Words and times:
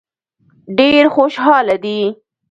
ډېر 0.77 1.03
خوشاله 1.15 1.75
دي. 1.83 1.99